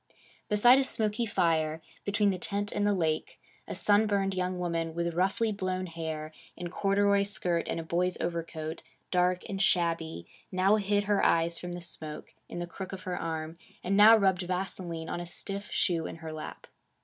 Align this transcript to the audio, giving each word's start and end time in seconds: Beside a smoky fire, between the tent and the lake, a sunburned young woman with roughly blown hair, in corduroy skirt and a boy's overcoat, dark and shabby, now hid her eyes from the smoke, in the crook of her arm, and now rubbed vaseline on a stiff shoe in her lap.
Beside 0.49 0.79
a 0.79 0.83
smoky 0.83 1.27
fire, 1.27 1.79
between 2.05 2.31
the 2.31 2.39
tent 2.39 2.71
and 2.71 2.87
the 2.87 2.93
lake, 2.95 3.39
a 3.67 3.75
sunburned 3.75 4.33
young 4.33 4.57
woman 4.57 4.95
with 4.95 5.13
roughly 5.13 5.51
blown 5.51 5.85
hair, 5.85 6.31
in 6.57 6.71
corduroy 6.71 7.21
skirt 7.21 7.67
and 7.67 7.79
a 7.79 7.83
boy's 7.83 8.17
overcoat, 8.19 8.81
dark 9.11 9.47
and 9.47 9.61
shabby, 9.61 10.25
now 10.51 10.77
hid 10.77 11.03
her 11.03 11.23
eyes 11.23 11.59
from 11.59 11.73
the 11.73 11.81
smoke, 11.81 12.33
in 12.49 12.57
the 12.57 12.65
crook 12.65 12.93
of 12.93 13.03
her 13.03 13.15
arm, 13.15 13.53
and 13.83 13.95
now 13.95 14.17
rubbed 14.17 14.41
vaseline 14.41 15.07
on 15.07 15.19
a 15.19 15.25
stiff 15.27 15.69
shoe 15.69 16.07
in 16.07 16.15
her 16.15 16.33
lap. 16.33 16.65